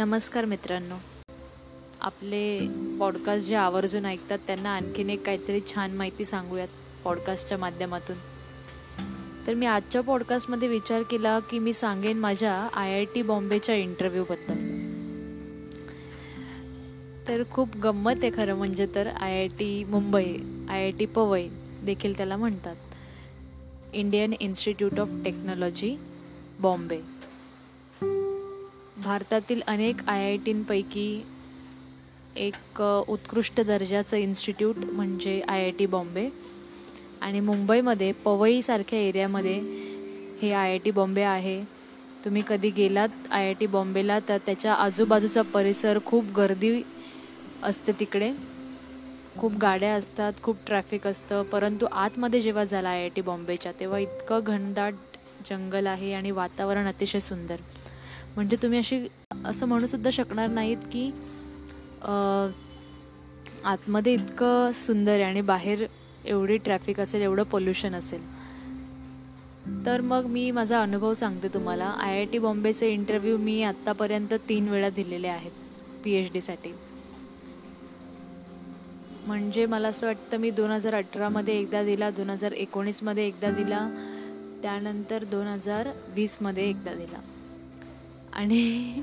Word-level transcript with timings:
नमस्कार 0.00 0.44
मित्रांनो. 0.44 0.94
आपले 2.00 2.68
पॉडकास्ट 3.00 3.46
जे 3.46 3.54
आवर्जून 3.54 4.06
ऐकतात 4.06 4.38
त्यांना 4.46 4.70
आणखीन 4.70 5.10
एक 5.10 5.26
काहीतरी 5.26 5.60
छान 5.74 5.90
माहिती 5.90 6.24
सांगूयात 6.24 6.68
पॉडकास्टच्या 7.04 7.58
माध्यमातून. 7.58 8.16
तर 9.46 9.54
मी 9.54 9.66
आजच्या 9.66 10.00
पॉडकास्टमध्ये 10.00 10.68
विचार 10.68 11.02
केला 11.02 11.38
की 11.38 11.58
मी 11.58 11.72
सांगेन 11.72 12.18
माझ्या 12.18 12.52
आय 12.52 12.94
आय 12.94 13.04
टी 13.04 13.22
बॉम्बेच्या 13.22 13.74
इंटरव्ह्यूबद्दल 13.74 14.56
तर 17.28 17.42
खूप 17.50 17.76
गंमत 17.76 18.14
आहे 18.22 18.30
खरं 18.30 18.54
म्हणजे 18.54 18.86
तर 18.94 19.06
I 19.06 19.38
I 19.38 19.48
T 19.48 19.84
Mumbai 19.84 20.36
I 20.68 20.82
I 20.82 20.90
T 20.90 21.06
Powai 21.06 21.48
देखील 21.84 22.16
त्याला 22.16 22.36
म्हणतात. 22.36 22.76
Indian 23.92 24.32
Institute 24.40 25.00
of 25.00 25.08
Technology 25.24 25.96
Bombay. 26.60 27.19
भारतातील 29.02 29.60
अनेक 29.66 30.00
आय 30.06 30.24
आय 30.24 30.36
टींपैकी 30.46 31.06
एक 32.36 32.80
उत्कृष्ट 33.08 33.60
दर्जाचं 33.60 34.16
इन्स्टिट्यूट 34.16 34.76
म्हणजे 34.92 35.40
आय 35.48 35.62
आय 35.64 35.70
टी 35.78 35.86
बॉम्बे. 35.86 36.28
आणि 37.22 37.40
मुंबईमध्ये 37.40 38.10
पवईसारख्या 38.24 38.98
एरियामध्ये 38.98 39.54
हे 40.42 40.52
आय 40.52 40.70
आय 40.70 40.78
टी 40.84 40.90
बॉम्बे 40.90 41.22
आहे. 41.22 41.60
तुम्ही 42.24 42.42
कधी 42.48 42.70
गेलात 42.70 43.08
आय 43.30 43.46
आय 43.46 43.52
टी 43.60 43.66
बॉम्बेला 43.66 44.18
तर 44.28 44.38
त्याच्या 44.46 44.74
आजूबाजूचा 44.74 45.42
परिसर 45.54 45.98
खूप 46.06 46.32
गर्दी 46.36 46.80
असते 47.62 47.92
तिकडे. 48.00 48.30
खूप 49.38 49.56
गाड्या 49.62 49.92
असतात 49.94 50.42
खूप 50.42 50.56
ट्रॅफिक 50.66 51.06
असतं. 51.06 51.42
परंतु 51.52 51.86
आतमध्ये 51.92 52.40
जेव्हा 52.40 52.64
झाला 52.64 52.88
आय 52.88 53.02
आय 53.02 53.08
टी 53.08 53.20
बॉम्बेच्या 53.22 53.72
तेव्हा 53.80 53.98
इतकं 53.98 54.40
घनदाट 54.44 54.94
जंगल 55.48 55.86
आहे 55.86 56.12
आणि 56.14 56.30
वातावरण 56.30 56.86
अतिशय 56.86 57.18
सुंदर. 57.18 57.56
म्हणजे 58.36 58.56
तुम्ही 58.62 58.78
अशी 58.78 59.06
असं 59.46 59.66
म्हणूसुद्धा 59.68 60.10
शकणार 60.12 60.48
नाहीत 60.50 60.84
की 60.92 61.10
आतमध्ये 63.64 64.12
इतकं 64.12 64.70
सुंदर 64.74 65.12
आहे 65.12 65.22
आणि 65.22 65.40
बाहेर 65.40 65.84
एवढी 66.24 66.56
ट्रॅफिक 66.58 67.00
असेल 67.00 67.22
एवढं 67.22 67.42
पोल्युशन 67.50 67.94
असेल. 67.94 68.20
तर 69.86 70.00
मग 70.00 70.26
मी 70.26 70.50
माझा 70.50 70.80
अनुभव 70.82 71.12
सांगते 71.14 71.48
तुम्हाला. 71.54 71.84
आय 71.98 72.16
आय 72.18 72.24
टी 72.32 72.38
बॉम्बेचे 72.38 72.92
इंटरव्ह्यू 72.92 73.36
मी 73.38 73.62
आत्तापर्यंत 73.62 74.34
तीन 74.48 74.68
वेळा 74.68 74.88
दिलेले 74.96 75.28
आहेत 75.28 75.50
पी 76.04 76.12
एच 76.14 76.32
डीसाठी 76.32 76.72
म्हणजे 79.26 79.64
मला 79.66 79.88
असं 79.88 80.06
वाटतं 80.06 80.38
मी 80.40 80.50
दोन 80.50 80.70
हजार 80.70 80.94
अठरामध्ये 80.94 81.58
एकदा 81.58 81.82
दिला 81.84 82.10
दोन 82.10 82.30
हजार 82.30 82.52
एकोणीसमध्ये 82.52 83.26
एकदा 83.26 83.50
दिला 83.50 83.86
त्यानंतर 84.62 85.24
दोन 85.24 85.46
हजार 85.46 85.88
वीसमध्ये 86.14 86.68
एकदा 86.68 86.94
दिला. 86.94 87.20
आणि 88.32 89.02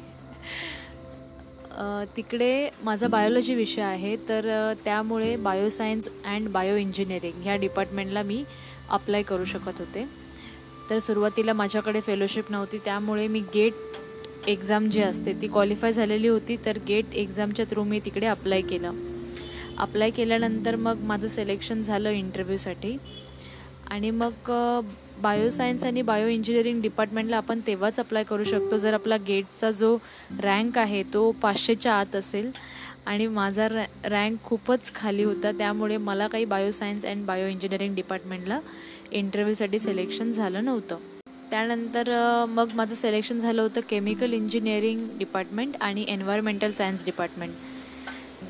तिकडे 2.16 2.70
माझा 2.83 3.08
बायोलॉजी 3.08 3.56
विषय 3.56 3.81
आहे 3.81 4.16
तर 4.30 4.47
त्यामुळे 4.86 5.36
बायोसायन्स 5.38 6.08
अँड 6.25 6.50
बायो 6.52 6.75
इंजिनिअरिंग 6.78 7.42
ह्या 7.44 7.55
डिपार्टमेंटला 7.55 8.23
मी 8.23 8.44
अप्लाय 8.89 9.23
करू 9.23 9.45
शकत 9.45 9.80
होते. 9.80 10.05
तर 10.89 11.00
सुरुवातीला 11.00 11.53
माझ्याकडे 11.53 12.02
फेलोशिप 12.02 12.52
नव्हती 12.52 12.78
त्यामुळे 12.86 13.28
मी 13.28 13.39
गेट 13.53 14.48
एक्झाम 14.50 14.88
जी 14.89 15.02
असते 15.02 15.33
ती 15.42 15.48
क्वालिफाय 15.48 15.92
झालेली 15.92 16.28
होती 16.28 16.55
तर 16.66 16.78
गेट 16.88 17.14
एक्झामच्या 17.16 17.66
थ्रू 17.70 17.83
मी 17.83 18.00
तिकडे 18.05 18.25
अप्लाय 18.28 18.61
केलं. 18.61 18.92
अप्लाय 19.80 20.09
केल्यानंतर 20.11 20.75
मग 20.75 21.02
माझं 21.05 21.28
सिलेक्शन 21.28 21.81
झालं 21.81 22.09
इंटरव्ह्यूसाठी 22.09 22.98
आणि 23.88 24.11
मग 24.11 24.52
बायोसायन्स 25.21 25.83
आणि 25.83 26.01
बायो 26.01 26.27
इंजिनिअरिंग 26.27 26.81
डिपार्टमेंटला 26.81 27.37
आपण 27.37 27.59
तेव्हाच 27.67 27.99
अप्लाय 27.99 28.23
करू 28.23 28.43
शकतो 28.43 28.77
जर 28.77 28.93
आपला 28.93 29.17
गेटचा 29.27 29.71
जो 29.71 29.97
रँक 30.43 30.77
आहे 30.77 31.01
तो 31.13 31.31
पाचशेच्या 31.41 31.93
आत 31.93 32.15
असेल. 32.15 32.52
आणि 33.05 33.27
माझा 33.27 33.67
रॅ 33.69 33.83
रँक 34.05 34.37
खूपच 34.43 34.93
खाली 34.95 35.23
होता 35.23 35.52
त्यामुळे 35.58 35.97
मला 35.97 36.27
काही 36.27 36.45
बायोसायन्स 36.45 37.05
अँड 37.05 37.25
बायो 37.25 37.47
इंजिनिअरिंग 37.47 37.95
डिपार्टमेंटला 37.95 38.59
इंटरव्ह्यूसाठी 39.11 39.80
सिलेक्शन 39.80 40.31
झालं 40.31 40.65
नव्हतं. 40.65 40.97
त्यानंतर 41.52 42.09
मग 42.49 42.73
माझं 42.75 42.93
सिलेक्शन 42.95 43.39
झालं 43.39 43.61
होतं 43.61 43.81
केमिकल 43.89 44.33
इंजिनिअरिंग 44.33 45.08
डिपार्टमेंट 45.19 45.75
आणि 45.81 46.05
एन्व्हायरमेंटल 46.09 46.71
सायन्स 46.71 47.05
डिपार्टमेंट 47.05 47.53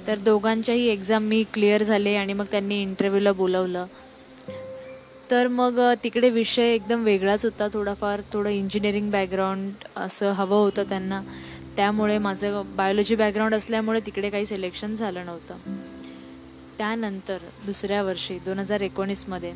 तर 0.07 0.17
दोघांच्याही 0.19 0.87
एक्झाम 0.89 1.23
मी 1.23 1.43
क्लिअर 1.53 1.83
झाले 1.83 2.15
आणि 2.15 2.33
मग 2.33 2.45
त्यांनी 2.51 2.81
इंटरव्ह्यूला 2.81 3.31
बोलवलं. 3.33 3.85
तर 5.31 5.47
मग 5.47 5.79
तिकडे 6.03 6.29
विषय 6.29 6.73
एकदम 6.73 7.03
वेगळाच 7.03 7.43
होता 7.45 7.67
थोडाफार. 7.73 8.21
थोडं 8.33 8.49
इंजिनिअरिंग 8.49 9.09
बॅकग्राऊंड 9.11 9.71
असं 9.95 10.31
हवं 10.33 10.63
होतं 10.63 10.83
त्यांना. 10.89 11.21
त्यामुळे 11.77 12.17
माझं 12.17 12.61
बायोलॉजी 12.75 13.15
बॅकग्राऊंड 13.15 13.55
असल्यामुळे 13.55 13.99
तिकडे 14.05 14.29
काही 14.29 14.45
सिलेक्शन 14.45 14.95
झालं 14.95 15.25
नव्हतं. 15.25 15.57
त्यानंतर 16.77 17.37
दुसऱ्या 17.65 18.01
वर्षी 18.03 18.37
दोन 18.45 18.59
हजार 18.59 18.81
एकोणीसमध्ये 18.81 19.53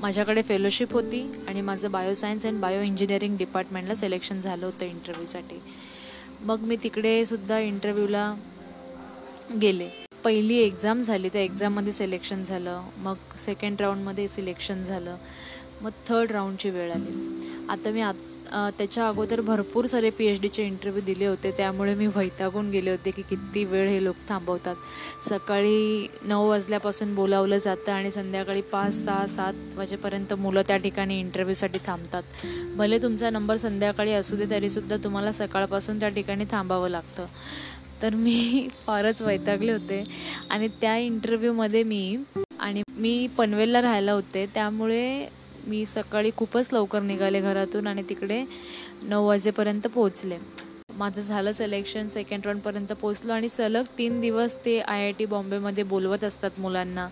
माझ्याकडे 0.00 0.42
फेलोशिप 0.42 0.92
होती 0.92 1.20
आणि 1.48 1.60
माझं 1.60 1.90
बायोसायन्स 1.92 2.46
अँड 2.46 2.60
बायो 2.60 2.82
इंजिनिअरिंग 2.82 3.36
डिपार्टमेंटला 3.36 3.94
सिलेक्शन 3.94 4.40
झालं 4.40 4.66
होतं 4.66 4.86
इंटरव्ह्यूसाठी 4.86 5.60
मग 6.40 6.60
मी 6.60 6.76
तिकडे 6.82 7.24
सुद्धा 7.26 7.58
इंटरव्ह्यूला 7.58 8.32
गेले. 9.60 9.88
पहिली 10.24 10.56
एक्झाम 10.58 11.02
झाली 11.02 11.28
त्या 11.28 11.42
एक्झाममध्ये 11.42 11.92
सिलेक्शन 11.92 12.42
झालं 12.42 12.82
मग 12.98 13.36
सेकंड 13.38 13.80
राऊंडमध्ये 13.80 14.26
सिलेक्शन 14.28 14.82
झालं 14.82 15.16
मग 15.82 15.90
थर्ड 16.08 16.32
राऊंडची 16.32 16.70
वेळ 16.70 16.90
आली. 16.92 17.12
आता 17.68 17.90
मी 17.90 18.00
आत 18.00 18.14
त्याच्या 18.78 19.06
अगोदर 19.08 19.40
भरपूर 19.40 19.86
सारे 19.86 20.10
पी 20.10 20.26
एच 20.26 20.40
डीचे 20.40 20.64
इंटरव्ह्यू 20.66 21.02
दिले 21.04 21.26
होते 21.26 21.50
त्यामुळे 21.56 21.94
मी 21.94 22.06
वैतागून 22.14 22.70
गेले 22.70 22.90
होते 22.90 23.10
की 23.10 23.22
किती 23.22 23.64
वेळ 23.64 23.88
हे 23.88 24.02
लोक 24.04 24.16
थांबवतात. 24.28 24.76
सकाळी 25.28 26.06
नऊ 26.22 26.48
वाजल्यापासून 26.48 27.14
बोलावलं 27.14 27.58
जातं 27.58 27.92
आणि 27.92 28.10
संध्याकाळी 28.10 28.60
पाच 28.72 28.94
सहा 28.94 29.26
सात 29.26 29.76
वाजेपर्यंत 29.76 30.34
मुलं 30.34 30.62
त्या 30.68 30.76
ठिकाणी 30.76 31.18
इंटरव्ह्यूसाठी 31.20 31.78
थांबतात. 31.86 32.22
भले 32.76 32.98
तुमचा 33.02 33.30
नंबर 33.30 33.56
संध्याकाळी 33.56 34.12
असू 34.12 34.36
दे 34.36 34.50
तरीसुद्धा 34.50 34.96
तुम्हाला 35.04 35.32
सकाळपासून 35.32 36.00
त्या 36.00 36.08
ठिकाणी 36.08 36.44
थांबावं 36.50 36.88
लागतं. 36.88 37.26
तर 38.02 38.14
मी 38.14 38.68
फारच 38.86 39.22
वैतागले 39.22 39.72
होते. 39.72 40.02
आणि 40.50 40.68
त्या 40.80 40.96
इंटरव्ह्यूमध्ये 40.96 41.82
मी 41.82 42.16
आणि 42.60 42.82
मी 42.96 43.26
पनवेलला 43.38 43.82
राहायला 43.82 44.12
होते. 44.12 44.46
त्यामुळे 44.54 45.28
मी 45.66 45.84
सकाळी 45.86 46.30
खूपच 46.36 46.68
लवकर 46.72 47.02
निघाले 47.02 47.40
घरातून 47.40 47.86
आणि 47.86 48.02
तिकडे 48.08 48.44
नऊ 49.02 49.26
वाजेपर्यंत 49.26 49.86
पोहोचले. 49.86 50.38
माझं 50.98 51.22
झालं 51.22 51.52
सिलेक्शन 51.52 52.08
सेकंड 52.08 52.46
राऊंडपर्यंत 52.46 52.92
पोचलो 52.92 53.32
आणि 53.32 53.48
सलग 53.48 53.84
तीन 53.98 54.20
दिवस 54.20 54.56
ते 54.64 54.78
आय 54.80 55.04
आय 55.04 55.12
टी 55.18 55.24
बॉम्बेमध्ये 55.26 55.84
बोलवत 55.84 56.24
असतात 56.24 56.58
मुलांना. 56.58 57.08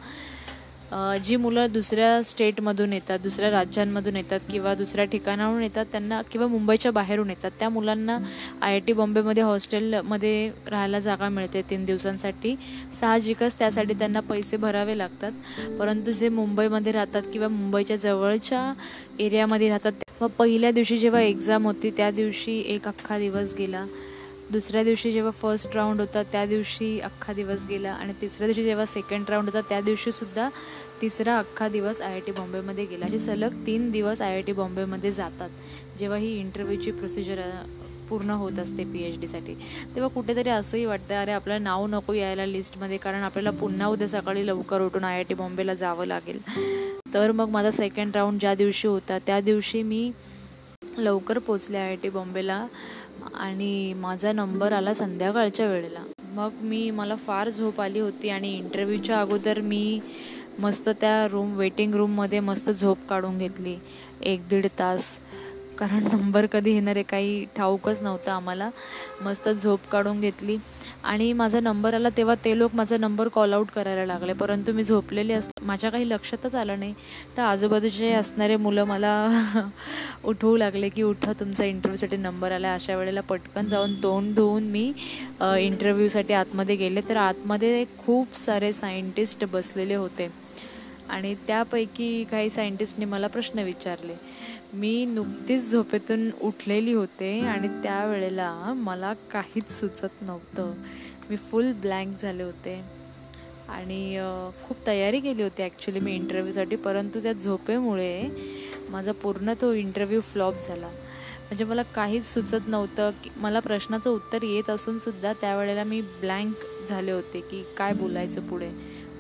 जी 1.22 1.37
मुलं 1.37 1.66
दुसऱ्या 1.72 2.22
स्टेटमधून 2.22 2.93
येतात 2.93 3.19
दुसऱ्या 3.22 3.50
राज्यांमधून 3.50 4.16
येतात 4.16 4.41
किंवा 4.50 4.72
दुसऱ्या 4.75 5.04
ठिकाणाहून 5.04 5.62
येतात 5.62 5.87
त्यांना 5.93 6.21
किंवा 6.32 6.47
मुंबईच्या 6.47 6.93
बाहेरून 6.93 7.31
येतात 7.31 7.50
त्या 7.59 7.69
मुलांना 7.69 8.16
आय 8.62 8.72
आय 8.72 8.78
टी 8.81 8.93
बॉम्बेमध्ये 8.93 9.43
हॉस्टेलमध्ये 9.43 10.50
राहायला 10.66 11.00
जागा 11.00 11.28
मिळते 11.28 11.62
तीन 11.71 11.84
दिवसांसाठी. 11.84 12.54
साहजिकच 13.00 13.59
त्यासाठी 13.59 13.94
त्यांना 13.94 14.21
पैसे 14.21 14.56
भरावे 14.56 14.99
लागतात. 14.99 15.32
परंतु 15.78 16.12
जे 16.12 16.28
मुंबईमध्ये 16.28 16.93
राहतात 16.93 17.22
किंवा 17.32 17.49
मुंबईच्या 17.49 17.97
जवळच्या 17.97 18.72
एरियामध्ये 19.20 19.69
राहतात 19.69 19.93
मग 20.20 20.28
पहिल्या 20.38 20.70
दिवशी 20.70 20.97
जेव्हा 20.97 21.20
एक्झाम 21.20 21.66
होती 21.66 21.91
त्या 21.97 22.10
दिवशी 22.10 22.59
एक 22.66 22.88
अख्खा 22.88 23.19
दिवस 23.19 23.55
गेला. 23.59 23.84
दुसऱ्या 24.53 24.82
दिवशी 24.84 25.10
जेव्हा 25.12 25.31
फर्स्ट 25.31 25.75
राऊंड 25.76 26.00
होता 26.00 26.22
त्या 26.32 26.44
दिवशी 26.47 26.98
अख्खा 27.00 27.32
दिवस 27.32 27.66
गेला 27.66 27.91
आणि 27.92 28.12
तिसऱ्या 28.20 28.47
दिवशी 28.47 28.62
जेव्हा 28.62 28.84
सेकंड 28.86 29.31
राऊंड 29.31 29.48
होता 29.48 29.60
त्या 29.69 29.81
दिवशीसुद्धा 29.81 30.48
तिसरा 31.00 31.36
अख्खा 31.38 31.69
दिवस 31.69 32.00
आय 32.03 32.12
आय 32.12 32.20
टी 32.20 32.32
बॉम्बेमध्ये 32.32 32.84
गेला. 32.84 33.06
असे 33.06 33.19
सलग 33.19 33.55
तीन 33.67 33.90
दिवस 33.90 34.22
आय 34.22 34.34
आय 34.34 34.43
टी 34.43 34.52
बॉम्बेमध्ये 34.52 35.11
जातात. 35.12 35.49
जेव्हा 35.99 36.19
ही 36.19 36.32
इंटरव्ह्यूची 36.38 36.90
प्रोसिजर 36.90 37.40
पूर्ण 38.08 38.31
होत 38.31 38.58
असते 38.58 38.84
पी 38.84 39.02
एच 39.05 39.19
डीसाठी 39.20 39.55
तेव्हा 39.94 40.08
कुठेतरी 40.08 40.50
असंही 40.50 40.84
वाटतं 40.84 41.14
अरे 41.14 41.32
आपलं 41.32 41.62
नाव 41.62 41.87
नको 41.87 42.12
यायला 42.12 42.46
लिस्टमध्ये 42.46 42.96
कारण 42.96 43.22
आपल्याला 43.22 43.50
पुन्हा 43.50 43.87
उद्या 43.87 44.08
सकाळी 44.08 44.46
लवकर 44.46 44.81
उठून 44.81 45.05
आय 45.05 45.17
आय 45.17 45.22
टी 45.22 45.34
बॉम्बेला 45.34 45.75
जावं 45.75 46.06
लागेल. 46.06 46.40
तर 47.14 47.32
मग 47.32 47.49
माझा 47.49 47.70
सेकंड 47.70 48.17
राऊंड 48.17 48.40
ज्या 48.40 48.55
दिवशी 48.55 48.88
होता 48.88 49.19
त्या 49.19 49.40
दिवशी 49.40 49.82
मी 49.82 50.11
लवकर 50.98 51.38
पोचले 51.38 51.78
आय 51.78 51.88
आय 51.88 51.96
टी 51.96 52.08
बॉम्बेला 52.08 52.66
आणि 53.34 53.94
माझा 53.94 54.32
नंबर 54.32 54.72
आला 54.72 54.94
संध्याकाळच्या 54.94 55.66
वेळेला. 55.66 56.04
मग 56.32 56.50
मी 56.62 56.90
मला 56.90 57.16
फार 57.16 57.48
झोप 57.48 57.80
आली 57.80 58.00
होती 58.00 58.28
आणि 58.28 58.56
इंटरव्ह्यूच्या 58.58 59.20
अगोदर 59.20 59.60
मी 59.60 60.00
मस्त 60.58 60.88
त्या 60.88 61.28
रूम 61.28 61.56
वेटिंग 61.56 61.94
रूममध्ये 61.94 62.40
मस्त 62.40 62.70
झोप 62.70 62.98
काढून 63.08 63.38
घेतली. 63.38 63.76
एक 64.22 64.48
दीड 64.48 64.66
तास. 64.78 65.18
कारण 65.78 66.02
नंबर 66.12 66.46
कधी 66.46 66.72
येणार 66.72 66.96
आहे 66.96 67.02
काही 67.02 67.44
ठाऊकच 67.56 68.02
नव्हतं 68.02 68.30
आम्हाला. 68.30 68.70
मस्त 69.22 69.48
झोप 69.48 69.80
काढून 69.92 70.20
घेतली. 70.20 70.56
आणि 71.04 71.32
माझा 71.32 71.60
नंबर 71.60 71.94
आला 71.94 72.08
तेव्हा 72.16 72.34
ते 72.44 72.56
लोक 72.58 72.74
माझा 72.74 72.96
नंबर 73.00 73.28
कॉल 73.34 73.52
आऊट 73.52 73.66
करायला 73.74 74.04
लागले. 74.06 74.32
परंतु 74.32 74.72
मी 74.72 74.82
झोपलेली 74.84 75.32
अस 75.32 75.48
माझ्या 75.62 75.90
काही 75.90 76.08
लक्षातच 76.08 76.54
आलं 76.54 76.78
नाही. 76.78 76.94
तर 77.36 77.42
आजूबाजूचे 77.42 78.12
असणारे 78.12 78.56
मुलं 78.56 78.84
मला 78.84 79.12
उठवू 80.24 80.56
लागले 80.56 80.88
की 80.88 81.02
उठा 81.02 81.32
तुमचा 81.40 81.64
इंटरव्ह्यूसाठी 81.64 82.16
नंबर 82.16 82.52
आला. 82.52 82.72
अशा 82.74 82.96
वेळेला 82.96 83.20
पटकन 83.28 83.66
जाऊन 83.68 83.94
तोंड 84.02 84.34
धुवून 84.36 84.64
मी 84.70 84.92
इंटरव्ह्यूसाठी 85.58 86.32
आतमध्ये 86.34 86.76
गेले. 86.76 87.00
तर 87.08 87.16
आतमध्ये 87.16 87.84
खूप 87.98 88.36
सारे 88.38 88.72
सायंटिस्ट 88.72 89.44
बसलेले 89.52 89.94
होते. 89.94 90.28
आणि 91.10 91.34
त्यापैकी 91.46 92.24
काही 92.30 92.50
सायंटिस्टने 92.50 93.04
मला 93.04 93.26
प्रश्न 93.26 93.58
विचारले. 93.64 94.14
मी 94.75 95.05
नुकतीच 95.05 95.70
झोपेतून 95.70 96.31
उठलेली 96.41 96.93
होते 96.93 97.38
आणि 97.41 97.69
त्यावेळेला 97.82 98.73
मला 98.76 99.12
काहीच 99.32 99.70
सुचत 99.70 100.23
नव्हतं. 100.23 100.73
मी 101.31 101.37
फुल 101.37 101.73
ब्लँक 101.73 102.17
झाले 102.17 102.43
होते. 102.43 102.82
आणि 103.69 104.19
खूप 104.65 104.76
तयारी 104.87 105.20
केली 105.20 105.43
होती 105.43 105.62
ॲक्च्युली 105.62 106.00
मी 106.00 106.15
इंटरव्ह्यूसाठी 106.15 106.76
परंतु 106.76 107.20
त्या 107.23 107.32
झोपेमुळे 107.32 108.29
माझा 108.91 109.12
पूर्ण 109.12 109.53
तो 109.61 109.73
इंटरव्ह्यू 109.73 110.20
फ्लॉप 110.20 110.61
झाला. 110.61 110.87
म्हणजे 110.87 111.65
मला 111.65 111.82
काहीच 111.82 112.25
सुचत 112.25 112.69
नव्हतं 112.69 113.11
की 113.25 113.31
मला 113.37 113.61
प्रश्नाचं 113.61 114.11
उत्तर 114.11 114.43
येत 114.43 114.70
असूनसुद्धा 114.70 115.32
त्यावेळेला 115.32 115.85
मी 115.85 116.00
ब्लँक 116.00 116.87
झाले 116.88 117.12
होते 117.12 117.41
की 117.41 117.65
काय 117.79 117.93
बोलायचं 117.93 118.41
पुढे 118.41 118.70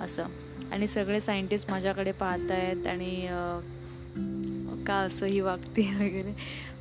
असं. 0.00 0.24
आणि 0.72 0.86
सगळे 0.88 1.20
सायंटिस्ट 1.20 1.70
माझ्याकडे 1.70 2.12
पाहत 2.12 2.50
आहेत 2.50 2.86
आणि 2.86 3.26
का 4.88 4.96
असंही 4.98 5.40
वागते 5.40 5.82
वगैरे. 5.94 6.32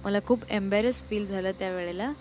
मला 0.03 0.19
खूप 0.25 0.43
एम्बॅरेस 0.51 1.03
फील 1.09 1.25
झालं 1.27 1.51
त्यावेळेला 1.59 2.11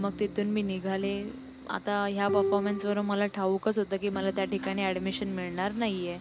मग 0.00 0.18
तिथून 0.20 0.50
मी 0.50 0.62
निघाले. 0.62 1.22
आता 1.70 2.04
ह्या 2.06 2.26
परफॉर्मन्सवरून 2.28 3.06
मला 3.06 3.26
ठाऊकच 3.34 3.78
होतं 3.78 3.96
की 3.96 4.08
मला 4.10 4.30
त्या 4.30 4.44
ठिकाणी 4.44 4.82
ॲडमिशन 4.84 5.28
मिळणार 5.34 5.72
नाही 5.74 6.08
आहे 6.08 6.18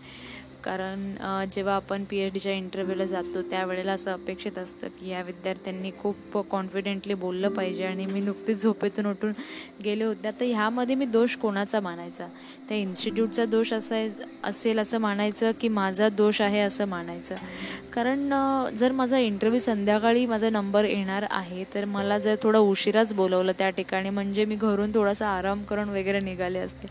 कारण 0.63 1.01
जेव्हा 1.53 1.73
आपण 1.75 2.03
पी 2.09 2.17
एच 2.17 2.31
डीच्या 2.33 2.51
इंटरव्ह्यूला 2.53 3.05
जातो 3.05 3.41
त्यावेळेला 3.49 3.91
असं 3.93 4.11
अपेक्षित 4.11 4.57
असतं 4.57 4.87
की 4.99 5.09
या 5.09 5.21
विद्यार्थ्यांनी 5.21 5.91
खूप 5.99 6.37
कॉन्फिडेंटली 6.51 7.13
बोललं 7.15 7.49
पाहिजे 7.53 7.85
आणि 7.85 8.05
मी 8.11 8.19
नुकतीच 8.21 8.61
झोपेतून 8.61 9.05
उठून 9.05 9.31
गेले 9.83 10.03
होते. 10.03 10.27
आता 10.27 10.45
ह्यामध्ये 10.45 10.95
मी 10.95 11.05
दोष 11.07 11.35
कोणाचा 11.37 11.79
मानायचा? 11.79 12.27
त्या 12.69 12.77
इन्स्टिट्यूटचा 12.77 13.45
दोष 13.45 13.73
असाय 13.73 14.09
असेल 14.43 14.79
असं 14.79 15.01
मानायचं 15.01 15.51
की 15.61 15.67
माझा 15.69 16.09
दोष 16.11 16.41
आहे 16.41 16.59
असं 16.59 16.87
मानायचं? 16.87 17.35
कारण 17.93 18.33
जर 18.77 18.91
माझा 18.91 19.17
इंटरव्ह्यू 19.17 19.59
संध्याकाळी 19.61 20.25
माझा 20.25 20.49
नंबर 20.49 20.85
येणार 20.85 21.25
आहे 21.29 21.63
तर 21.73 21.85
मला 21.85 22.17
जर 22.19 22.35
थोडं 22.43 22.59
उशिराच 22.59 23.11
बोलवलं 23.13 23.51
त्या 23.57 23.69
ठिकाणी 23.69 24.09
म्हणजे 24.09 24.45
मी 24.45 24.55
घरून 24.55 24.93
थोडासा 24.93 25.27
आराम 25.29 25.61
करून 25.69 25.89
वगैरे 25.89 26.19
निघाले 26.23 26.59
असते. 26.59 26.87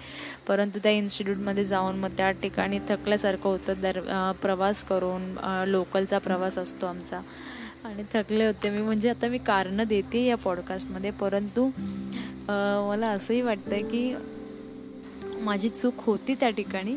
परंतु 0.48 0.78
त्या 0.82 0.92
इन्स्टिट्यूटमध्ये 0.92 1.64
जाऊन 1.64 1.96
मग 2.00 2.10
त्या 2.16 2.30
ठिकाणी 2.42 2.78
थकल्यासारखं 2.88 3.48
होतं. 3.48 3.80
दर 3.82 4.00
प्रवास 4.42 4.84
करून 4.84 5.22
लोकलचा 5.68 6.18
प्रवास 6.18 6.58
असतो 6.58 6.86
आमचा. 6.86 7.20
आणि 7.84 8.02
थकले 8.14 8.46
होते 8.46 8.70
मी 8.70 8.82
म्हणजे 8.82 9.10
आता 9.10 9.28
मी 9.28 9.38
कारणं 9.46 9.84
देते 9.88 10.24
या 10.24 10.36
पॉडकास्टमध्ये 10.36 11.10
परंतु 11.20 11.70
मला 12.48 13.08
असंही 13.08 13.40
वाटतं 13.42 13.74
आहे 13.74 13.82
की 13.82 14.14
माझी 15.44 15.68
चूक 15.68 16.04
होती 16.06 16.34
त्या 16.40 16.50
ठिकाणी. 16.50 16.96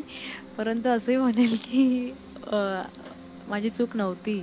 परंतु 0.58 0.88
असंही 0.88 1.16
म्हणेल 1.16 1.56
की 1.64 2.12
माझी 3.48 3.70
चूक 3.70 3.96
नव्हती. 3.96 4.42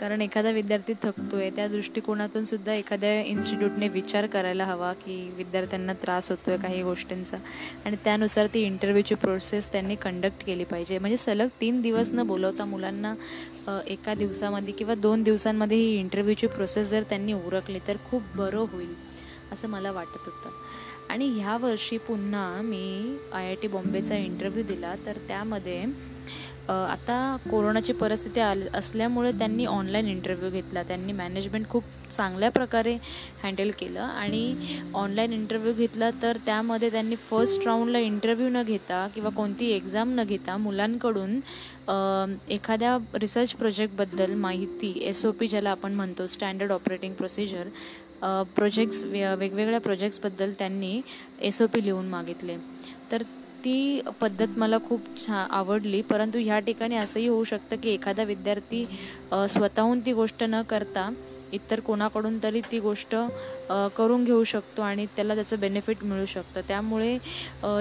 कारण 0.00 0.22
एखादा 0.22 0.50
विद्यार्थी 0.50 0.92
थकतो 1.02 1.36
आहे 1.36 1.48
त्या 1.56 1.66
दृष्टिकोनातून 1.68 2.44
सुद्धा 2.44 2.74
एखाद्या 2.74 3.20
इन्स्टिट्यूटने 3.22 3.88
विचार 3.88 4.26
करायला 4.26 4.64
हवा 4.64 4.92
की 5.04 5.16
विद्यार्थ्यांना 5.36 5.92
त्रास 6.02 6.30
होतो 6.30 6.50
आहे 6.50 6.60
काही 6.62 6.82
गोष्टींचा. 6.82 7.36
आणि 7.86 7.96
त्यानुसार 8.04 8.46
ती 8.54 8.62
इंटरव्ह्यूची 8.66 9.14
प्रोसेस 9.14 9.70
त्यांनी 9.72 9.94
कंडक्ट 9.94 10.44
केली 10.46 10.64
पाहिजे. 10.64 10.98
म्हणजे 10.98 11.16
सलग 11.16 11.48
तीन 11.60 11.80
दिवस 11.82 12.10
न 12.12 12.26
बोलवता 12.26 12.64
मुलांना 12.64 13.14
एका 13.86 14.14
दिवसामध्ये 14.14 14.74
किंवा 14.74 14.94
दोन 14.94 15.22
दिवसांमध्ये 15.22 15.76
ही 15.76 15.98
इंटरव्ह्यूची 15.98 16.46
प्रोसेस 16.46 16.90
जर 16.90 17.02
त्यांनी 17.08 17.32
उरकली 17.32 17.78
तर 17.88 17.96
खूप 18.10 18.36
बरं 18.36 18.66
होईल 18.72 18.94
असं 19.52 19.68
मला 19.68 19.92
वाटत 19.92 20.26
होतं. 20.26 20.50
आणि 21.10 21.28
ह्या 21.30 21.56
वर्षी 21.60 21.96
पुन्हा 21.98 22.60
मी 22.62 23.16
आय 23.32 23.46
आय 23.46 23.54
टी 23.62 23.68
बॉम्बेचा 23.68 24.16
इंटरव्ह्यू 24.16 24.62
दिला. 24.64 24.94
तर 25.06 25.16
त्यामध्ये 25.28 25.84
आता 26.70 27.36
कोरोनाची 27.50 27.92
परिस्थिती 27.92 28.40
आल 28.40 28.62
असल्यामुळे 28.74 29.30
त्यांनी 29.38 29.64
ऑनलाईन 29.66 30.08
इंटरव्ह्यू 30.08 30.50
घेतला. 30.50 30.82
त्यांनी 30.82 31.12
मॅनेजमेंट 31.12 31.68
खूप 31.68 31.84
चांगल्या 32.10 32.50
प्रकारे 32.50 32.96
हँडल 33.42 33.70
केलं 33.78 34.00
आणि 34.00 34.54
ऑनलाईन 34.94 35.32
इंटरव्ह्यू 35.32 35.72
घेतला 35.74 36.10
तर 36.22 36.36
त्यामध्ये 36.46 36.90
त्यांनी 36.90 37.16
फर्स्ट 37.30 37.66
राऊंडला 37.66 37.98
इंटरव्ह्यू 37.98 38.48
न 38.48 38.62
घेता 38.62 39.06
किंवा 39.14 39.30
कोणती 39.36 39.70
एक्झाम 39.72 40.14
न 40.14 40.24
घेता 40.24 40.56
मुलांकडून 40.56 41.38
एखाद्या 42.50 42.96
रिसर्च 43.14 43.54
प्रोजेक्टबद्दल 43.54 44.34
माहिती 44.34 44.92
एस 45.02 45.24
ओ 45.26 45.30
पी 45.32 45.46
ज्याला 45.48 45.70
आपण 45.70 45.94
म्हणतो 45.94 46.26
स्टँडर्ड 46.26 46.72
ऑपरेटिंग 46.72 47.14
प्रोसिजर 47.14 47.68
प्रोजेक्ट्स 48.54 49.04
वेगवेगळ्या 49.04 49.80
प्रोजेक्ट्सबद्दल 49.80 50.52
त्यांनी 50.58 51.00
एस 51.40 51.60
ओ 51.62 51.66
पी 51.66 51.84
लिहून 51.84 52.08
मागितले. 52.08 52.56
तर 53.12 53.22
ती 53.64 54.00
पद्धत 54.20 54.58
मला 54.58 54.78
खूप 54.88 55.06
छा 55.26 55.46
आवडली. 55.50 56.00
परंतु 56.10 56.38
ह्या 56.38 56.58
ठिकाणी 56.66 56.96
असंही 56.96 57.26
होऊ 57.26 57.44
शकतं 57.44 57.76
की 57.82 57.90
एखादा 57.90 58.22
विद्यार्थी 58.24 58.84
स्वतःहून 59.48 60.00
ती 60.06 60.12
गोष्ट 60.12 60.44
न 60.44 60.62
करता 60.70 61.10
इतर 61.52 61.80
कोणाकडून 61.86 62.36
तरी 62.42 62.60
ती 62.70 62.78
गोष्ट 62.80 63.14
करून 63.96 64.24
घेऊ 64.24 64.42
शकतो 64.44 64.82
आणि 64.82 65.06
त्याला 65.16 65.34
त्याचं 65.34 65.60
बेनिफिट 65.60 66.04
मिळू 66.04 66.24
शकतं. 66.24 66.60
त्यामुळे 66.68 67.16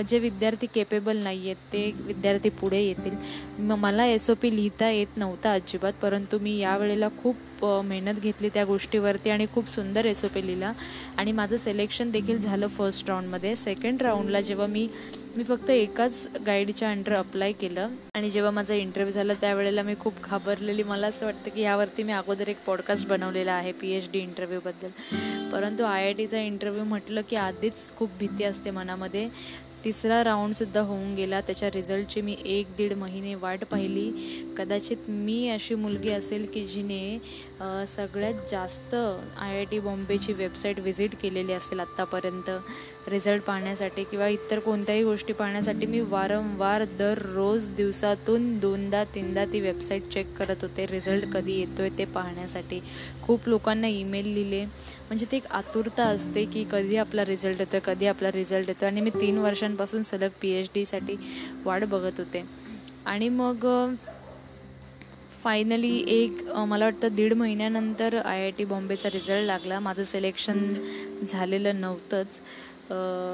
जे 0.10 0.20
विद्यार्थी 0.20 0.68
केपेबल 0.74 1.18
नाही 1.24 1.46
आहेत 1.46 1.72
ते 1.74 1.92
विद्यार्थी 2.06 2.50
पुढे 2.60 2.81
येतील. 2.84 3.16
म 3.60 3.76
मला 3.80 4.06
एस 4.06 4.30
ओ 4.30 4.34
पी 4.42 4.56
लिहिता 4.56 4.90
येत 4.90 5.18
नव्हता 5.18 5.54
अजिबात 5.54 5.94
परंतु 6.02 6.40
मी 6.42 6.58
यावेळेला 6.58 7.08
खूप 7.22 7.66
मेहनत 7.86 8.20
घेतली 8.22 8.50
त्या 8.54 8.64
गोष्टीवरती 8.66 9.30
आणि 9.30 9.46
खूप 9.54 9.70
सुंदर 9.70 10.06
एस 10.06 10.24
ओ 10.26 10.28
पी 10.34 10.46
लिहिला. 10.48 10.72
आणि 11.18 11.31
माझं 11.31 11.58
सिलेक्शन 11.58 12.12
देखील 12.12 12.38
झालं 12.40 12.68
फर्स्ट 12.68 13.10
राऊंडमध्ये 13.10 13.56
सेकंड 13.56 14.02
राऊंडला 14.02 14.42
जेव्हा 14.42 14.68
मी 14.68 14.88
मी 15.38 15.44
फक्त 15.44 15.70
एकाच 15.70 16.28
गाईडच्या 16.46 16.90
अंडर 16.92 17.14
अप्लाय 17.14 17.52
केलं. 17.52 17.90
आणि 18.16 18.30
जेव्हा 18.31 18.52
माझा 18.52 18.74
इंटरव्ह्यू 18.74 19.14
झाला 19.14 19.34
त्यावेळेला 19.42 19.84
मी 19.84 19.94
खूप 20.00 20.14
घाबरलेली. 20.24 20.84
मला 20.84 21.08
असं 21.08 21.26
वाटतं 21.26 21.50
की 21.56 21.62
यावरती 21.62 22.04
मी 22.04 22.14
अगोदर 22.14 22.48
एक 22.48 22.64
पॉडकास्ट 22.66 23.08
बनवलेला 23.08 23.54
आहे 23.54 23.72
पी 23.81 23.92
एच 23.98 24.10
डी 24.14 24.20
इंटरव्ह्यूबद्दल 24.20 25.50
परंतु 25.52 25.84
आय 25.84 26.04
आय 26.06 26.14
टीचा 26.14 26.42
इंटरव्ह्यू 26.42 26.84
म्हटलं 26.84 27.22
की 27.30 27.36
आधीच 27.36 27.92
खूप 27.98 28.10
भीती 28.20 28.44
असते 28.44 28.72
मनामध्ये. 28.72 29.28
तिसरा 29.84 30.24
राऊंडसुद्धा 30.24 30.81
होऊन 30.81 31.14
गेला. 31.16 31.40
त्याच्या 31.42 31.70
रिझल्टची 31.74 32.22
मी 32.22 32.36
एक 32.46 32.76
दीड 32.78 32.94
महिने 32.94 33.36
वाट 33.36 33.64
पाहिली. 33.72 34.10
कदाचित 34.58 35.10
मी 35.10 35.48
अशी 35.50 35.76
मुलगी 35.76 36.12
असेल 36.12 36.45
की 36.54 36.66
जिने 36.68 37.18
सगळ्यात 37.88 38.50
जास्त 38.52 38.94
आय 38.95 39.57
आय 39.57 39.64
टी 39.71 39.80
बॉम्बेची 39.80 40.33
वेबसाईट 40.33 40.80
व्हिजिट 40.80 41.16
केलेली 41.21 41.54
असेल 41.54 41.80
आत्तापर्यंत. 41.80 42.50
रिझल्ट 43.09 43.44
पाहण्यासाठी 43.44 44.04
किंवा 44.11 44.28
इतर 44.28 44.59
कोणत्याही 44.59 45.04
गोष्टी 45.04 45.33
पाहण्यासाठी 45.33 45.85
मी 45.85 45.99
वारंवार 46.09 46.83
दररोज 46.99 47.69
दिवसातून 47.78 48.57
दोनदा 48.59 49.04
तीनदा 49.16 49.45
ती 49.54 49.59
वेबसाईट 49.61 50.07
चेक 50.13 50.33
करत 50.37 50.63
होते. 50.63 50.85
रिझल्ट 50.92 51.25
कधी 51.33 51.59
येतो 51.59 51.81
आहे 51.81 51.97
ते 51.97 52.06
पाहण्यासाठी. 52.13 52.80
खूप 53.23 53.47
लोकांना 53.47 53.87
ईमेल 53.87 54.28
लिहिले. 54.33 54.63
म्हणजे 54.66 55.25
ते 55.31 55.37
एक 55.37 55.47
आतुरता 55.51 56.06
असते 56.06 56.45
की 56.54 56.63
कधी 56.71 56.97
आपला 56.97 57.25
रिझल्ट 57.25 57.59
येतो 57.59 57.78
आहे 57.78 57.85
कधी 57.85 58.07
आपला 58.07 58.31
रिझल्ट 58.31 58.69
येतो 58.69 58.85
आणि 58.85 59.01
मी 59.01 59.09
तीन 59.21 59.37
वर्षांपासून 59.37 60.01
सलग 60.04 60.30
पी 60.42 60.51
एच 60.51 60.69
डीसाठी 60.75 61.16
वाट 61.66 61.83
बघत 61.85 62.19
होते. 62.19 62.44
आणि 63.06 63.30
मग 63.30 63.66
फायनली 65.44 65.97
एक 66.07 66.42
मला 66.68 66.85
वाटतं 66.85 67.16
दीड 67.16 67.33
महिन्यानंतर 67.33 68.16
आय 68.18 68.42
आय 68.44 68.49
टी 68.57 68.63
बॉम्बेचा 68.66 69.09
रिझल्ट 69.09 69.45
लागला. 69.45 69.80
माझं 69.80 70.04
सिलेक्शन 70.04 70.73
झालेलं 71.28 71.80
नव्हतंच. 71.81 72.39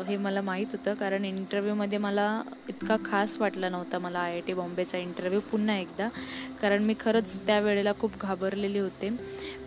हे 0.08 0.16
मला 0.18 0.42
माहीत 0.42 0.68
होतं 0.72 0.94
कारण 0.94 1.26
इंटरव्ह्यूमध्ये 1.26 1.98
मला 1.98 2.26
इतका 2.70 2.96
खास 3.06 3.38
वाटला 3.40 3.70
नव्हता 3.70 4.00
मला 4.00 4.20
आय 4.20 4.34
आय 4.34 4.42
टी 4.48 4.54
बॉम्बेचा 4.54 4.98
इंटरव्ह्यू 4.98 5.40
पुन्हा 5.52 5.78
एकदा. 5.78 6.08
कारण 6.62 6.84
मी 6.84 6.94
खरंच 7.00 7.40
त्यावेळेला 7.48 7.92
खूप 8.00 8.20
घाबरलेली 8.22 8.80
होते. 8.80 9.10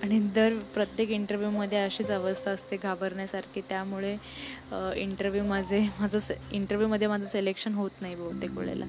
आणि 0.02 0.18
दर 0.34 0.54
प्रत्येक 0.74 1.10
इंटरव्ह्यूमध्ये 1.10 1.78
अशीच 1.78 2.10
अवस्था 2.10 2.50
असते 2.50 2.76
घाबरण्यासारखी. 2.76 3.60
त्यामुळे 3.68 4.16
इंटरव्ह्यू 4.96 5.44
माझे 5.44 5.80
माझं 6.00 6.18
से 6.18 6.34
इंटरव्ह्यूमध्ये 6.52 7.08
माझं 7.08 7.26
सिलेक्शन 7.26 7.74
होत 7.74 8.00
नाही 8.00 8.14
बहुतेक 8.14 8.58
वेळेला. 8.58 8.84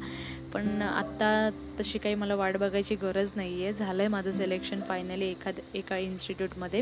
पण 0.53 0.81
आत्ता 0.81 1.49
तशी 1.79 1.99
काही 1.99 2.15
मला 2.15 2.35
वाट 2.35 2.57
बघायची 2.57 2.95
गरज 2.95 3.31
नाही 3.35 3.63
आहे 3.63 3.73
झालं 3.73 4.01
आहे 4.01 4.07
माझं 4.07 4.31
सिलेक्शन 4.31 4.81
फायनली 4.81 5.25
एखाद्या 5.25 5.77
एका 5.77 5.97
इन्स्टिट्यूटमध्ये 5.97 6.81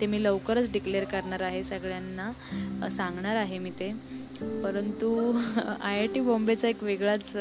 ते 0.00 0.06
मी 0.06 0.22
लवकरच 0.22 0.72
डिक्लेअर 0.72 1.04
करणार 1.04 1.42
आहे 1.42 1.62
सगळ्यांना. 1.62 2.30
सांगणार 2.88 3.36
आहे 3.36 3.58
मी 3.58 3.70
ते. 3.70 3.92
परंतु 4.62 5.32
आय 5.80 5.98
आय 5.98 6.06
टी 6.06 6.20
बॉम्बेचा 6.20 6.68
एक 6.68 6.82
वेगळाच 6.82 7.32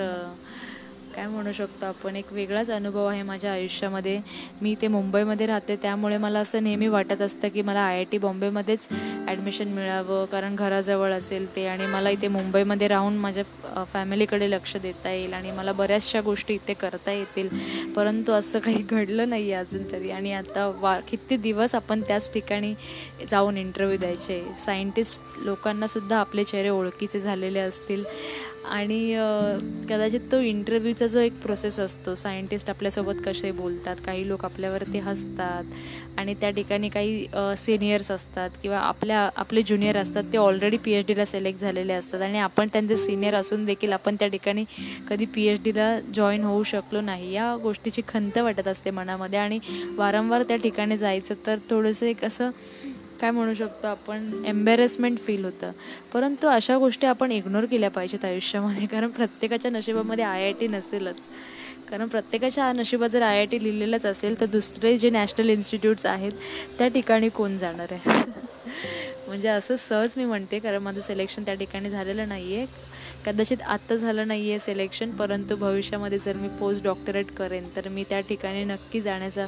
काय 1.15 1.25
म्हणू 1.27 1.51
शकतो 1.51 1.86
आपण? 1.86 2.15
एक 2.15 2.31
वेगळाच 2.34 2.69
अनुभव 2.69 3.05
आहे 3.05 3.22
माझ्या 3.24 3.51
आयुष्यामध्ये. 3.51 4.19
मी 4.62 4.74
ते 4.81 4.88
मुंबईमध्ये 4.88 5.45
राहते 5.48 5.75
त्यामुळे 5.81 6.17
मला 6.17 6.39
असं 6.39 6.63
नेहमी 6.63 6.88
वाटत 6.88 7.22
असतं 7.22 7.50
की 7.50 7.62
मला 7.62 7.81
आय 7.81 7.98
आय 7.98 8.03
टी 8.12 8.17
बॉम्बेमध्येच 8.17 8.88
ॲडमिशन 9.27 9.67
मिळावं 9.67 10.25
कारण 10.31 10.55
घराजवळ 10.55 11.12
असेल 11.12 11.45
ते. 11.55 11.65
आणि 11.67 11.86
मला 11.86 12.10
इथे 12.10 12.27
मुंबईमध्ये 12.27 12.88
राहून 12.88 13.17
माझ्या 13.17 13.84
फॅमिलीकडे 13.93 14.50
लक्ष 14.51 14.75
देता 14.77 15.12
येईल 15.12 15.34
आणि 15.34 15.51
मला 15.51 15.72
बऱ्याचशा 15.72 16.22
गोष्टी 16.22 16.53
इथे 16.53 16.74
करता 16.74 17.12
येतील. 17.12 17.50
परंतु 17.95 18.31
असं 18.31 18.60
काही 18.60 18.84
घडलं 18.84 19.29
नाही 19.29 19.51
आहे 19.51 19.60
अजून 19.62 19.91
तरी. 19.91 20.12
आणि 20.12 20.34
आता 20.34 20.67
वा 20.81 21.00
किती 21.10 21.38
दिवस 21.38 21.75
आपण 21.75 22.01
त्याच 22.01 22.31
ठिकाणी 22.34 22.74
जाऊन 23.31 23.57
इंटरव्ह्यू 23.57 23.98
द्यायचे? 23.98 24.43
सायंटिस्ट 24.55 25.22
लोकांनासुद्धा 25.45 26.19
आपले 26.19 26.43
चेहरे 26.43 26.69
ओळखीचे 26.69 27.19
झालेले 27.19 27.60
असतील. 27.60 28.03
आणि 28.65 29.00
कदाचित 29.89 30.19
तो 30.31 30.39
इंटरव्ह्यूचा 30.41 31.07
जो 31.07 31.19
एक 31.19 31.34
प्रोसेस 31.41 31.79
असतो 31.79 32.15
सायंटिस्ट 32.15 32.69
आपल्यासोबत 32.69 33.22
कसे 33.25 33.51
बोलतात 33.51 33.95
काही 34.05 34.27
लोक 34.27 34.45
आपल्यावरती 34.45 35.00
हसतात 35.00 35.63
आणि 36.17 36.34
त्या 36.34 36.50
ठिकाणी 36.50 36.89
काही 36.89 37.25
सिनियर्स 37.57 38.12
असतात 38.12 38.50
किंवा 38.62 38.79
आपल्या 38.79 39.29
आपले 39.36 39.62
ज्युनियर 39.62 39.98
असतात 39.98 40.24
ते 40.34 40.38
ऑलरेडी 40.38 40.77
पी 40.77 40.91
एच 40.91 41.05
डीला 41.07 41.25
सिलेक्ट 41.25 41.60
झालेले 41.60 41.93
असतात 41.93 42.22
आणि 42.22 42.39
आपण 42.39 42.67
त्यांचे 42.74 42.98
सिनियर 42.98 43.36
असून 43.36 43.65
देखील 43.65 43.93
आपण 43.93 44.15
त्या 44.15 44.27
ठिकाणी 44.27 44.63
कधी 45.10 45.25
पी 45.25 45.45
एच 45.48 45.63
डीला 45.63 45.98
जॉईन 46.15 46.43
होऊ 46.43 46.63
शकलो 46.63 47.01
नाही. 47.01 47.31
या 47.34 47.55
गोष्टीची 47.55 48.01
खंत 48.07 48.38
वाटत 48.38 48.67
असते 48.67 48.91
मनामध्ये 48.91 49.39
आणि 49.39 49.60
वारंवार 49.98 50.43
त्या 50.43 50.57
ठिकाणी 50.57 50.98
जायचं 50.98 51.36
तर 51.45 51.60
थोडंसं 51.69 52.05
एक 52.05 52.24
असं 52.25 52.50
काय 53.25 53.32
म्हणू 53.32 53.53
शकतो 53.53 53.88
आपण? 53.88 54.29
एम्बॅरेसमेंट 54.46 55.17
फील 55.20 55.46
होतं. 55.46 55.72
परंतु 56.13 56.48
अशा 56.48 56.77
गोष्टी 56.77 57.08
आपण 57.08 57.32
इग्नोर 57.32 57.65
केल्या 57.65 57.89
पाहिजेत 57.89 58.25
आयुष्यामध्ये. 58.25 58.86
कारण 58.86 59.10
प्रत्येकाच्या 59.10 59.72
नशिबामध्ये 59.72 60.24
आय 60.24 60.44
आय 60.44 60.51
टी 60.51 60.67
नसेलच. 60.67 61.29
कारण 61.89 62.08
प्रत्येकाच्या 62.08 62.72
नशिबात 62.74 63.10
जर 63.10 63.22
आय 63.22 63.38
आय 63.38 63.46
टी 63.46 63.63
लिहिलेलंच 63.63 64.05
असेल 64.05 64.39
तर 64.41 64.46
दुसरे 64.46 64.98
जे 64.98 65.10
नॅशनल 65.10 65.50
इन्स्टिट्यूट्स 65.50 66.05
आहेत 66.05 66.32
त्या 66.79 66.88
ठिकाणी 66.88 67.29
कोण 67.29 67.55
जाणार 67.58 67.94
आहे? 67.94 68.22
म्हणजे 69.27 69.48
असं 69.48 69.75
सहज 69.75 70.13
मी 70.17 70.25
म्हणते 70.25 70.60
कारण 70.60 70.84
माझं 70.84 71.01
सिलेक्शन 71.01 71.44
त्या 71.44 71.53
ठिकाणी 71.53 71.89
झालेलं 71.89 72.27
नाही 72.27 72.55
आहे 72.55 72.65
कदाचित 73.25 73.62
आत्ता 73.63 73.96
झालं 73.96 74.27
नाही 74.27 74.50
आहे 74.50 74.60
सिलेक्शन 74.60 75.12
परंतु 75.12 75.55
भविष्यामध्ये 75.55 76.17
जर 76.20 76.36
मी 76.38 76.48
पोस्ट 76.60 76.84
डॉक्टरेट 76.84 77.32
करेन 77.38 77.67
तर 77.75 77.88
मी 77.89 78.03
त्या 78.10 78.20
ठिकाणी 78.22 78.63
नक्की 78.63 79.01
जाण्याचा 79.01 79.46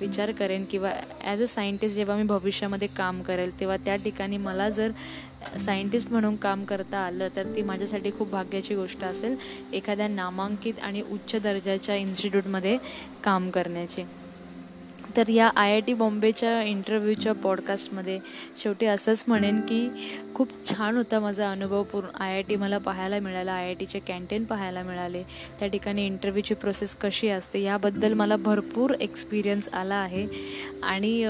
विचार 0.00 0.30
करेन. 0.32 0.64
किंवा 0.70 0.92
ॲज 1.22 1.42
अ 1.42 1.46
सायंटिस्ट 1.46 1.96
जेव्हा 1.96 2.16
मी 2.16 2.22
भविष्यामध्ये 2.24 2.88
काम 2.96 3.22
करेल 3.22 3.58
तेव्हा 3.60 3.76
त्या 3.76 3.96
ठिकाणी 3.96 4.36
मला 4.38 4.68
जर 4.70 4.90
सायंटिस्ट 5.58 6.12
म्हणून 6.12 6.36
काम 6.36 6.64
करता 6.64 6.98
आलं 6.98 7.28
तर 7.36 7.54
ती 7.56 7.62
माझ्यासाठी 7.62 8.10
खूप 8.18 8.30
भाग्याची 8.30 8.74
गोष्ट 8.74 9.04
असेल 9.04 9.36
एखाद्या 9.72 10.08
नामांकित 10.08 10.80
आणि 10.82 11.02
उच्च 11.02 11.34
दर्जाच्या 11.42 11.94
इन्स्टिट्यूटमध्ये 11.96 12.76
काम 13.24 13.50
करण्याची. 13.50 14.04
तर 15.16 15.28
या 15.30 15.46
आय 15.56 15.72
आय 15.72 15.80
टी 15.80 15.92
बॉम्बेच्या 15.94 16.60
इंटरव्ह्यूच्या 16.62 17.32
पॉडकास्टमध्ये 17.34 18.18
शेवटी 18.62 18.86
असंच 18.86 19.24
म्हणेन 19.28 19.60
की 19.60 19.88
खूप 20.34 20.48
छान 20.64 20.96
होता 20.96 21.20
माझा 21.20 21.50
अनुभव 21.50 21.82
पूर्ण. 21.82 22.08
आय 22.20 22.34
आय 22.34 22.42
टी 22.48 22.56
मला 22.56 22.78
पाहायला 22.78 23.18
मिळाला 23.20 23.52
आय 23.52 23.66
आय 23.66 23.74
टीचे 23.74 23.98
कॅन्टीन 23.98 24.44
पाहायला 24.44 24.82
मिळाले 24.82 25.22
त्या 25.60 25.68
ठिकाणी 25.68 26.04
इंटरव्ह्यूची 26.06 26.54
प्रोसेस 26.54 26.94
कशी 27.00 27.28
असते 27.28 27.62
याबद्दल 27.62 28.12
मला 28.12 28.36
भरपूर 28.36 28.94
एक्सपिरियन्स 29.00 29.68
आला 29.72 29.94
आहे. 29.94 30.26
आणि 30.82 31.22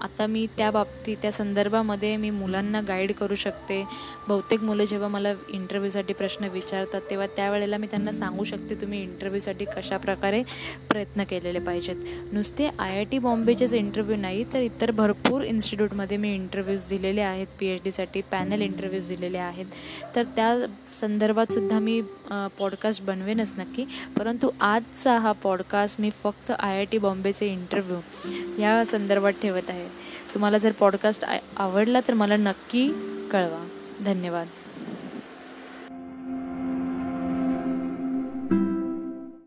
आता 0.00 0.26
मी 0.26 0.46
त्या 0.56 0.70
बाबतीत 0.70 1.16
त्या 1.22 1.32
संदर्भामध्ये 1.32 2.16
मी 2.16 2.30
मुलांना 2.30 2.80
गाईड 2.88 3.12
करू 3.12 3.34
शकते. 3.34 3.82
बहुतेक 4.28 4.62
मुलं 4.62 4.84
जेव्हा 4.84 5.08
मला 5.08 5.32
इंटरव्ह्यूसाठी 5.48 6.12
प्रश्न 6.12 6.48
विचारतात 6.52 7.00
तेव्हा 7.10 7.26
त्यावेळेला 7.36 7.76
मी 7.76 7.86
त्यांना 7.86 8.12
सांगू 8.12 8.44
शकते 8.44 8.74
तुम्ही 8.80 9.02
इंटरव्ह्यूसाठी 9.02 9.64
कशाप्रकारे 9.76 10.42
प्रयत्न 10.90 11.24
केलेले 11.30 11.58
पाहिजेत. 11.58 11.96
नुसते 12.32 12.68
आय 12.68 12.96
आय 12.96 13.04
टी 13.04 13.17
टी 13.18 13.22
बॉम्बेचेच 13.22 13.72
इंटरव्ह्यू 13.74 14.16
नाही 14.16 14.42
तर 14.52 14.60
इतर 14.62 14.90
भरपूर 14.98 15.42
इन्स्टिट्यूटमध्ये 15.44 16.16
मी 16.16 16.32
इंटरव्ह्यूज 16.34 16.86
दिलेले 16.88 17.20
आहेत 17.20 17.46
पी 17.60 17.66
एच 17.66 17.80
डीसाठी 17.84 18.20
पॅनल 18.30 18.60
इंटरव्ह्यूज 18.62 19.08
दिलेले 19.08 19.38
आहेत. 19.38 19.66
तर 20.14 20.24
त्या 20.36 20.54
संदर्भातसुद्धा 20.94 21.78
मी 21.78 22.00
पॉडकास्ट 22.58 23.02
बनवेनच 23.04 23.52
नक्की. 23.58 23.84
परंतु 24.18 24.50
आजचा 24.60 25.16
हा 25.18 25.32
पॉडकास्ट 25.42 26.00
मी 26.00 26.10
फक्त 26.22 26.50
आय 26.58 26.76
आय 26.76 26.84
टी 26.92 26.98
बॉम्बेचे 26.98 27.46
इंटरव्ह्यू 27.52 28.60
या 28.60 28.84
संदर्भात 28.90 29.42
ठेवत 29.42 29.70
आहे. 29.70 29.88
तुम्हाला 30.34 30.58
जर 30.58 30.72
पॉडकास्ट 30.78 31.24
आवडला 31.56 32.00
तर 32.08 32.14
मला 32.14 32.36
नक्की 32.36 32.88
कळवा. 33.32 33.64
धन्यवाद. 34.04 34.46